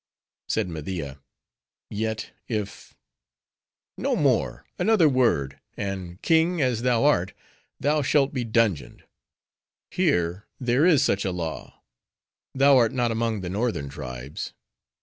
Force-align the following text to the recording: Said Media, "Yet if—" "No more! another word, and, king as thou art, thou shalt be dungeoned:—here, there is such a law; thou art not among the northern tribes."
Said 0.47 0.67
Media, 0.67 1.19
"Yet 1.91 2.31
if—" 2.47 2.95
"No 3.99 4.15
more! 4.15 4.65
another 4.79 5.07
word, 5.07 5.59
and, 5.77 6.19
king 6.23 6.59
as 6.59 6.81
thou 6.81 7.03
art, 7.05 7.33
thou 7.79 8.01
shalt 8.01 8.33
be 8.33 8.43
dungeoned:—here, 8.43 10.47
there 10.59 10.85
is 10.87 11.03
such 11.03 11.23
a 11.23 11.29
law; 11.31 11.83
thou 12.55 12.77
art 12.77 12.93
not 12.93 13.11
among 13.11 13.41
the 13.41 13.49
northern 13.51 13.89
tribes." 13.89 14.53